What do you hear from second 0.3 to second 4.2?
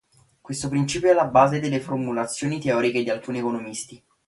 Questo principio è alla base delle formulazioni teoriche di alcuni economisti.